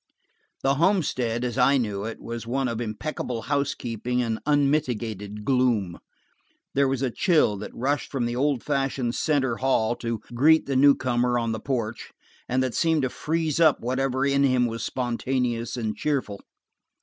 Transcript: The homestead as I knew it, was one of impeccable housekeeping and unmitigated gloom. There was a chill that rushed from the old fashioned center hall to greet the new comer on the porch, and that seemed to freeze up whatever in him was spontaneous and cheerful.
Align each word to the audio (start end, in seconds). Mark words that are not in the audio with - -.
The 0.63 0.73
homestead 0.81 1.43
as 1.43 1.59
I 1.59 1.77
knew 1.77 2.05
it, 2.05 2.19
was 2.19 2.47
one 2.47 2.67
of 2.67 2.81
impeccable 2.81 3.43
housekeeping 3.43 4.19
and 4.19 4.39
unmitigated 4.47 5.45
gloom. 5.45 5.99
There 6.73 6.87
was 6.87 7.03
a 7.03 7.11
chill 7.11 7.55
that 7.57 7.69
rushed 7.75 8.09
from 8.11 8.25
the 8.25 8.35
old 8.35 8.63
fashioned 8.63 9.13
center 9.13 9.57
hall 9.57 9.95
to 9.97 10.17
greet 10.33 10.65
the 10.65 10.75
new 10.75 10.95
comer 10.95 11.37
on 11.37 11.51
the 11.51 11.59
porch, 11.59 12.11
and 12.49 12.63
that 12.63 12.73
seemed 12.73 13.03
to 13.03 13.09
freeze 13.11 13.59
up 13.59 13.79
whatever 13.79 14.25
in 14.25 14.41
him 14.41 14.65
was 14.65 14.83
spontaneous 14.83 15.77
and 15.77 15.95
cheerful. 15.95 16.39